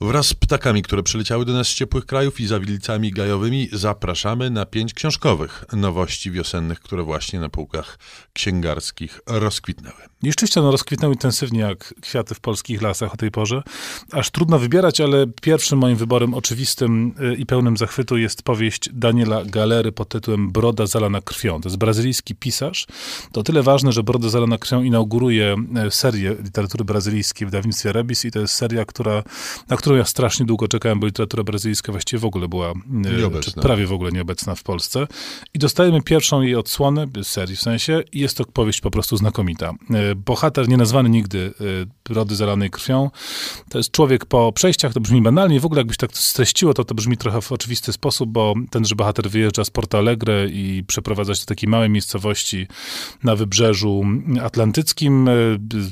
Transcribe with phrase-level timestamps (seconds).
[0.00, 4.66] Wraz z ptakami, które przyleciały do nas z ciepłych krajów i zawilcami gajowymi, zapraszamy na
[4.66, 7.98] pięć książkowych nowości wiosennych, które właśnie na półkach
[8.32, 9.96] księgarskich rozkwitnęły.
[10.22, 13.62] I rzeczywiście one rozkwitnęły intensywnie jak kwiaty w polskich lasach o tej porze.
[14.12, 19.44] Aż trudno wybierać, ale pierwszym moim wyborem oczywistym y, i pełnym zachwytu jest powieść Daniela
[19.44, 21.60] Galery pod tytułem Broda zalana krwią.
[21.60, 22.86] To jest brazylijski pisarz.
[23.32, 25.56] To tyle ważne, że Broda zalana krwią inauguruje
[25.86, 29.22] y, serię literatury brazylijskiej w wydawnictwie Rebis i to jest seria, która,
[29.68, 32.74] na którą ja strasznie długo czekałem, bo literatura brazylijska właściwie w ogóle była, y,
[33.18, 33.62] Nieobecna.
[33.62, 35.06] prawie w ogóle nieobecna w Polsce.
[35.54, 39.72] I dostajemy pierwszą jej odsłonę, serii w sensie, i jest to powieść po prostu znakomita.
[40.16, 41.54] Bohater nienazwany nigdy
[42.04, 43.10] Brody zalanej krwią,
[43.68, 46.94] to jest człowiek po przejściach, to brzmi banalnie, w ogóle jakbyś tak streściło, to to
[46.94, 51.40] brzmi trochę w oczywisty sposób, bo tenże bohater wyjeżdża z Porto Alegre i przeprowadza się
[51.40, 52.66] do takiej małej miejscowości
[53.24, 54.04] na wybrzeżu
[54.42, 55.28] atlantyckim,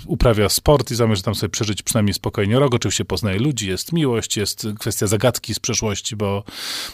[0.06, 4.36] uprawia sport i zamierza tam sobie przeżyć przynajmniej spokojnie rok, oczywiście poznaje ludzi, jest miłość,
[4.36, 6.44] jest kwestia zagadki z przeszłości, bo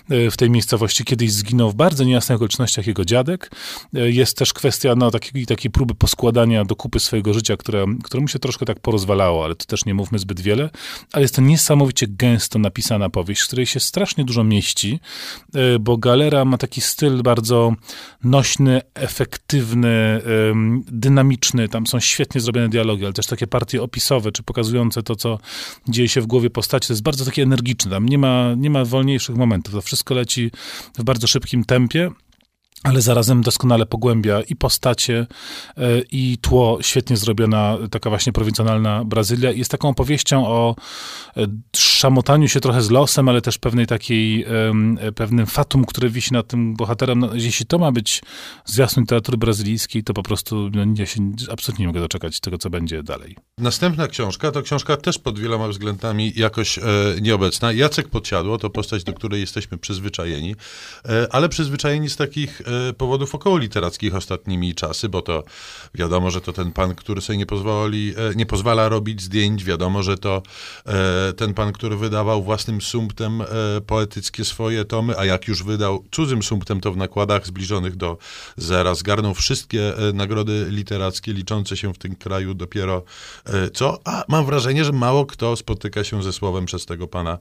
[0.08, 3.50] w tej miejscowości kiedyś zginął w bardzo niejasnych okolicznościach jego dziadek.
[3.92, 8.28] Jest też kwestia no, takiej, takiej próby poskładania do kupy swojego życia, które, które mu
[8.28, 10.70] się troszkę tak porozwalało, ale to też nie mówmy zbyt wiele.
[11.12, 15.00] Ale jest to niesamowicie gęsto napisana powieść, w której się strasznie dużo mieści,
[15.80, 17.74] bo Galera ma taki styl bardzo
[18.24, 20.22] nośny, efektywny,
[20.86, 21.68] dynamiczny.
[21.68, 25.38] Tam są świetnie zrobione dialogi, ale też takie partie opisowe, czy pokazujące to, co
[25.88, 26.79] dzieje się w głowie postaci.
[26.86, 27.90] To jest bardzo takie energiczne.
[27.90, 29.74] Tam nie ma, nie ma wolniejszych momentów.
[29.74, 30.50] To wszystko leci
[30.98, 32.10] w bardzo szybkim tempie
[32.82, 35.26] ale zarazem doskonale pogłębia i postacie,
[36.12, 36.78] i tło.
[36.82, 39.50] Świetnie zrobiona, taka właśnie prowincjonalna Brazylia.
[39.50, 40.76] Jest taką opowieścią o
[41.76, 44.46] szamotaniu się trochę z losem, ale też pewnej takiej,
[45.14, 47.18] pewnym fatum, które wisi nad tym bohaterem.
[47.18, 48.22] No, jeśli to ma być
[48.64, 52.70] zwiastun literatury brazylijskiej, to po prostu no, ja się absolutnie nie mogę doczekać tego, co
[52.70, 53.36] będzie dalej.
[53.58, 56.82] Następna książka to książka też pod wieloma względami jakoś e,
[57.20, 57.72] nieobecna.
[57.72, 60.54] Jacek Podsiadło to postać, do której jesteśmy przyzwyczajeni,
[61.04, 62.64] e, ale przyzwyczajeni z takich e,
[62.98, 65.44] powodów około literackich ostatnimi czasy, bo to
[65.94, 70.02] wiadomo, że to ten pan, który sobie nie pozwoli, e, nie pozwala robić zdjęć, wiadomo,
[70.02, 70.42] że to
[70.86, 73.46] e, ten pan, który wydawał własnym sumptem e,
[73.86, 78.18] poetyckie swoje tomy, a jak już wydał cudzym sumptem, to w nakładach zbliżonych do
[78.56, 83.02] zera zgarnął wszystkie nagrody literackie liczące się w tym kraju dopiero
[83.74, 83.98] co?
[84.04, 87.38] A mam wrażenie, że mało kto spotyka się ze słowem przez tego pana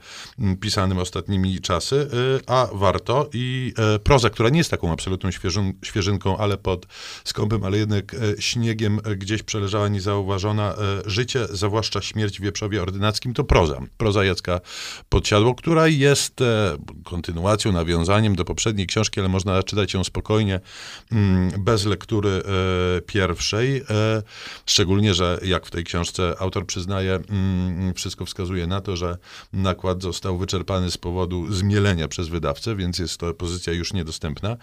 [0.62, 2.10] pisanym ostatnimi czasy,
[2.48, 3.74] a warto i
[4.04, 6.86] proza, która nie jest taką absolutną świeżyn, świeżynką, ale pod
[7.24, 10.76] skąpym, ale jednak śniegiem gdzieś przeleżała niezauważona.
[11.06, 13.82] Życie, zwłaszcza śmierć w Wieprzowie Ordynackim, to proza.
[13.98, 14.60] Proza Jacka
[15.10, 16.40] Podsiadło, która jest
[17.04, 20.60] kontynuacją, nawiązaniem do poprzedniej książki, ale można czytać ją spokojnie,
[21.58, 22.42] bez lektury
[23.06, 23.84] pierwszej.
[24.66, 27.20] Szczególnie, że jak w tej książce autor przyznaje,
[27.96, 29.18] wszystko wskazuje na to, że
[29.54, 34.58] nakład został wyczerpany z powodu zmielenia przez wydawcę, więc jest to pozycja już niedostępna.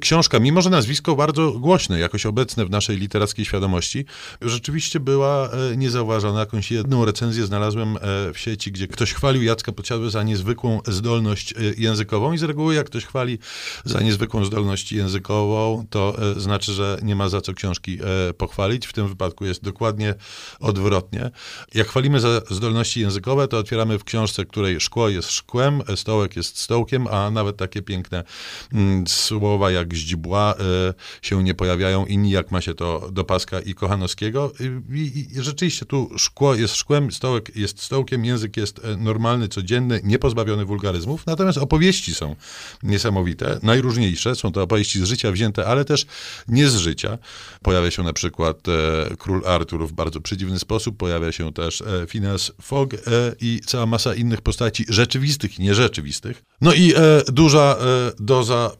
[0.00, 4.04] Książka, mimo że nazwisko bardzo głośne, jakoś obecne w naszej literackiej świadomości,
[4.40, 6.40] rzeczywiście była niezauważona.
[6.40, 7.98] Jakąś jedną recenzję znalazłem
[8.34, 12.86] w sieci, gdzie ktoś chwalił Jacka Podsiadłe za niezwykłą zdolność językową i z reguły jak
[12.86, 13.38] ktoś chwali
[13.84, 17.98] za niezwykłą zdolność językową, to znaczy, że nie ma za co książki
[18.38, 18.86] pochwalić.
[18.86, 20.14] W tym wypadku jest dokładnie
[20.60, 21.30] odwrotnie.
[21.74, 26.58] Jak chwalimy za zdolności językowe, to otwieramy w książce, której szkło jest szkłem, stołek jest
[26.58, 28.24] stołkiem, a nawet takie piękne
[29.06, 30.54] słowa jak źdźbła
[31.22, 34.52] się nie pojawiają i nijak ma się to do Paska i Kochanowskiego.
[34.90, 40.64] I, i rzeczywiście tu szkło jest szkłem, stołek jest stołkiem, język jest normalny, codzienny, niepozbawiony
[40.64, 42.36] wulgaryzmów, natomiast opowieści są
[42.82, 46.06] niesamowite, najróżniejsze, są to opowieści z życia wzięte, ale też
[46.48, 47.18] nie z życia.
[47.62, 52.06] Pojawia się na przykład e, król Artur w bardzo przedziwny sposób, pojawia się też e,
[52.06, 52.98] Phineas Fogg e,
[53.40, 56.42] i cała masa innych postaci rzeczywistych i nierzeczywistych.
[56.60, 58.70] No i e, duża e, doza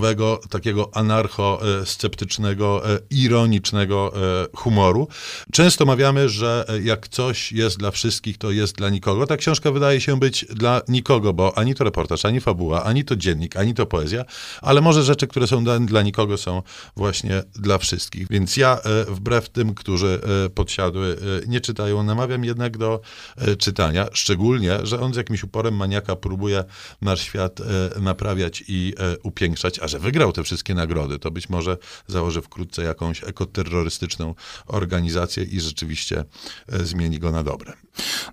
[0.00, 4.12] podsiadłowego, takiego anarcho-sceptycznego, e, ironicznego
[4.56, 5.08] humoru.
[5.52, 9.26] Często mawiamy, że jak coś jest dla wszystkich, to jest dla nikogo.
[9.26, 13.16] Ta książka wydaje się być dla nikogo, bo ani to reportaż, ani fabuła, ani to
[13.16, 14.24] dziennik, ani to poezja,
[14.62, 16.62] ale może rzeczy, które są dla, dla nikogo, są
[16.96, 18.28] właśnie dla wszystkich.
[18.30, 18.78] Więc ja,
[19.08, 20.20] wbrew tym, którzy
[20.54, 21.16] podsiadły,
[21.46, 23.00] nie czytają, namawiam jednak do
[23.58, 26.64] czytania, szczególnie, że on z jakimś uporem maniaka próbuje
[27.02, 27.60] nasz świat
[28.00, 33.24] naprawiać i upiększać, a że wygrał te wszystkie nagrody, to być może założy wkrótce jakąś
[33.24, 34.34] ekoterrorystyczną
[34.66, 36.24] organizację i rzeczywiście
[36.68, 37.72] zmieni go na dobre.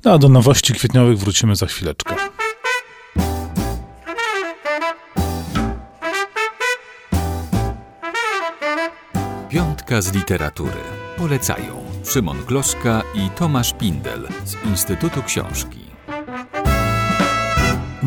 [0.03, 2.15] No a do nowości kwietniowych wrócimy za chwileczkę.
[9.50, 10.81] Piątka z literatury.
[11.17, 15.87] Polecają Szymon Gloszka i Tomasz Pindel z Instytutu Książki.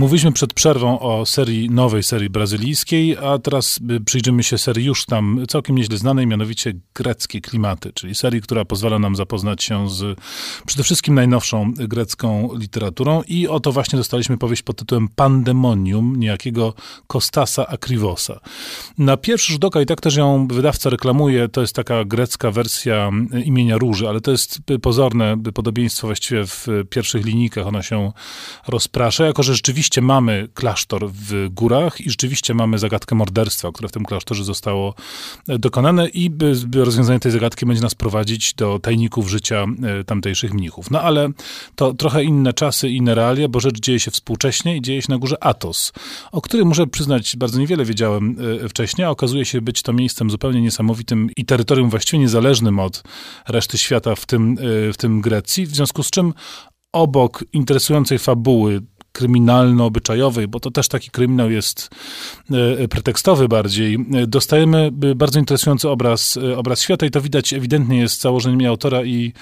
[0.01, 5.07] Mówiliśmy przed przerwą o serii, nowej serii brazylijskiej, a teraz y, przyjrzymy się serii już
[5.07, 10.19] tam całkiem nieźle znanej, mianowicie Greckie Klimaty, czyli serii, która pozwala nam zapoznać się z
[10.67, 16.75] przede wszystkim najnowszą grecką literaturą i oto właśnie dostaliśmy powieść pod tytułem Pandemonium niejakiego
[17.07, 18.41] Kostasa Akrivosa.
[18.99, 23.11] Na pierwszy rzut oka i tak też ją wydawca reklamuje, to jest taka grecka wersja
[23.45, 28.13] imienia Róży, ale to jest pozorne podobieństwo właściwie w pierwszych linijkach, ona się
[28.69, 33.89] rozprasza, jako że rzeczywiście rzeczywiście mamy klasztor w górach i rzeczywiście mamy zagadkę morderstwa, które
[33.89, 34.95] w tym klasztorze zostało
[35.49, 36.31] e, dokonane i
[36.75, 40.91] rozwiązanie tej zagadki będzie nas prowadzić do tajników życia e, tamtejszych mnichów.
[40.91, 41.29] No ale
[41.75, 45.19] to trochę inne czasy, inne realia, bo rzecz dzieje się współcześnie i dzieje się na
[45.19, 45.93] górze Atos,
[46.33, 50.31] o którym muszę przyznać bardzo niewiele wiedziałem e, wcześniej, a okazuje się być to miejscem
[50.31, 53.03] zupełnie niesamowitym i terytorium właściwie niezależnym od
[53.49, 54.57] reszty świata, w tym,
[54.93, 56.35] w tym Grecji, w związku z czym
[56.93, 61.91] obok interesującej fabuły kryminalno-obyczajowej, bo to też taki kryminał jest
[62.51, 67.99] e, pretekstowy bardziej, e, dostajemy e, bardzo interesujący obraz, obraz świata i to widać ewidentnie
[67.99, 69.33] jest założeniem autora i,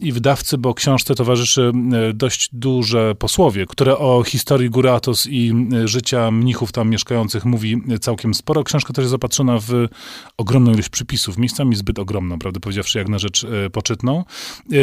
[0.00, 1.72] i wydawcy, bo książce towarzyszy
[2.14, 5.52] dość duże posłowie, które o historii Góry Atos i
[5.84, 8.64] życia mnichów tam mieszkających mówi całkiem sporo.
[8.64, 9.72] Książka też jest zapatrzona w
[10.36, 14.24] ogromną ilość przypisów, miejscami zbyt ogromną, prawdę powiedziawszy, jak na rzecz poczytną.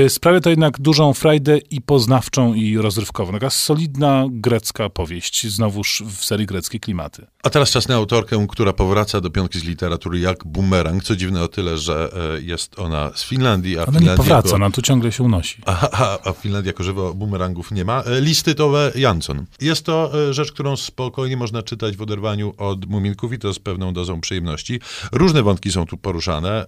[0.07, 3.31] Sprawia to jednak dużą frajdę i poznawczą i rozrywkową.
[3.31, 7.27] Taka solidna grecka powieść, znowuż w serii Greckie Klimaty.
[7.43, 11.43] A teraz czas na autorkę, która powraca do piątki z literatury jak bumerang, co dziwne
[11.43, 14.55] o tyle, że e, jest ona z Finlandii, a ona Finlandia nie powraca, jako...
[14.55, 15.61] ona tu ciągle się unosi.
[15.65, 18.03] A, a, a Finlandia jako żywo bumerangów nie ma.
[18.03, 19.45] E, listy Tove Jansson.
[19.61, 23.59] Jest to e, rzecz, którą spokojnie można czytać w oderwaniu od muminków i to z
[23.59, 24.79] pewną dozą przyjemności.
[25.11, 26.65] Różne wątki są tu poruszane.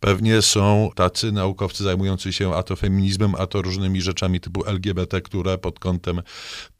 [0.00, 5.20] Pewnie są tacy naukowcy zajmujący się a to feminizmem, a to różnymi rzeczami typu LGBT,
[5.20, 6.22] które pod kątem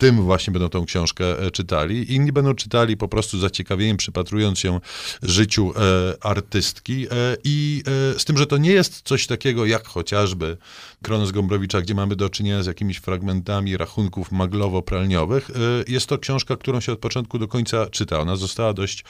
[0.04, 2.14] tym właśnie będą tą książkę e, czytali.
[2.14, 4.80] Inni będą czytali po prostu zaciekawieniem, przypatrując się
[5.22, 7.06] życiu e, artystki.
[7.06, 7.82] E, I
[8.18, 10.56] z tym, że to nie jest coś takiego jak chociażby
[11.02, 15.50] Kronos Gombrowicza, gdzie mamy do czynienia z jakimiś fragmentami rachunków maglowo-pralniowych.
[15.88, 18.20] Jest to książka, którą się od początku do końca czyta.
[18.20, 19.04] Ona została dość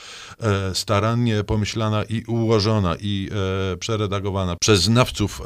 [0.75, 3.31] starannie pomyślana i ułożona i
[3.81, 5.43] przeredagowana przez znawców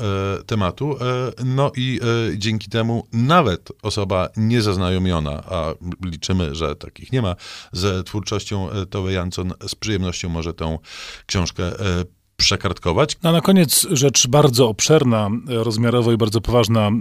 [0.46, 0.96] tematu.
[1.44, 2.00] No i
[2.36, 5.75] dzięki temu nawet osoba niezaznajomiona, a
[6.05, 7.37] liczymy, że takich nie ma,
[7.73, 10.79] z twórczością e, Tove Jansson z przyjemnością może tą
[11.26, 12.05] książkę e,
[12.38, 13.17] przekartkować.
[13.23, 16.93] A na koniec rzecz bardzo obszerna, rozmiarowo i bardzo poważna y,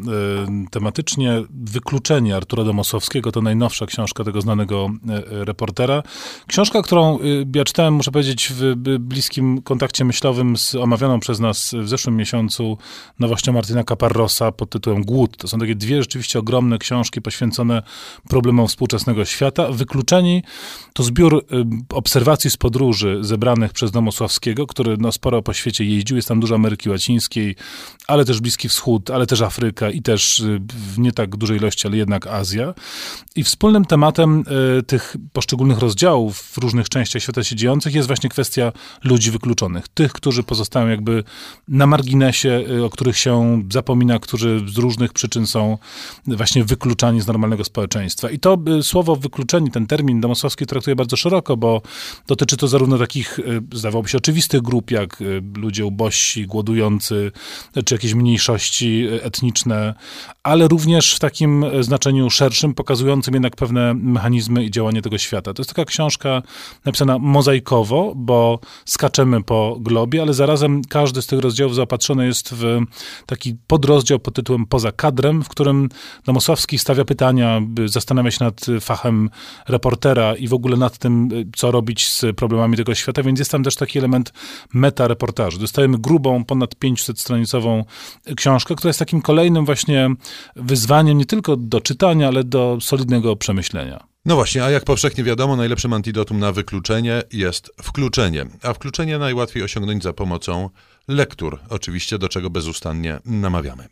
[0.72, 1.44] tematycznie.
[1.50, 4.90] Wykluczenie Artura Domosowskiego to najnowsza książka tego znanego
[5.42, 6.04] y, reportera.
[6.48, 7.20] Książka, którą
[7.56, 12.78] ja czytałem, muszę powiedzieć, w bliskim kontakcie myślowym z omawianą przez nas w zeszłym miesiącu
[13.20, 15.38] nowością Martina Caparrosa pod tytułem Głód.
[15.38, 17.84] To są takie dwie rzeczywiście ogromne książki poświęcone
[18.30, 19.68] problemom współczesnego świata.
[19.72, 20.44] Wykluczeni
[20.94, 21.46] to zbiór
[21.90, 26.56] obserwacji z podróży zebranych przez Domosławskiego, który no, sporo po świecie jeździł, jest tam dużo
[26.56, 27.56] Ameryki Łacińskiej,
[28.08, 30.60] ale też Bliski Wschód, ale też Afryka i też y,
[30.94, 32.74] w nie tak dużej ilości, ale jednak Azja.
[33.36, 34.44] I wspólnym tematem
[34.80, 38.72] y, tych poszczególnych rozdziałów w różnych częściach świata się dziejących jest właśnie kwestia
[39.04, 39.88] ludzi wykluczonych.
[39.88, 41.24] Tych, którzy pozostają jakby
[41.68, 45.78] na marginesie, y, o których się zapomina, którzy z różnych przyczyn są
[46.28, 48.30] właśnie wykluczani z normalnego społeczeństwa.
[48.30, 51.82] I to słowo wykluczeni, ten termin Domosławski traktuje bardzo szeroko, bo
[52.28, 53.40] dotyczy to zarówno takich,
[53.74, 57.32] zdawałoby się, oczywistych grup, jak Y, ludzie ubożsi, głodujący,
[57.86, 59.94] czy jakieś mniejszości etniczne,
[60.44, 65.54] ale również w takim znaczeniu szerszym, pokazującym jednak pewne mechanizmy i działanie tego świata.
[65.54, 66.42] To jest taka książka
[66.86, 72.80] napisana mozaikowo, bo skaczemy po globie, ale zarazem każdy z tych rozdziałów zaopatrzony jest w
[73.26, 75.90] taki podrozdział pod tytułem Poza kadrem, w którym
[76.26, 79.30] Domosławski stawia pytania, zastanawia się nad fachem
[79.68, 83.64] reportera i w ogóle nad tym, co robić z problemami tego świata, więc jest tam
[83.64, 84.34] też taki element
[84.74, 85.60] meta reportażu.
[85.60, 87.84] Dostajemy grubą, ponad 500-stronicową
[88.36, 90.10] książkę, która jest takim kolejnym właśnie
[90.56, 94.08] wyzwaniem nie tylko do czytania, ale do solidnego przemyślenia.
[94.26, 98.46] No właśnie, a jak powszechnie wiadomo, najlepszym antidotum na wykluczenie jest wkluczenie.
[98.64, 100.70] A wkluczenie najłatwiej osiągnąć za pomocą
[101.08, 103.88] lektur, oczywiście, do czego bezustannie namawiamy.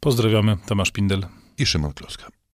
[0.00, 1.26] Pozdrawiamy, Tomasz Pindel
[1.58, 2.41] i Szymon Kloska.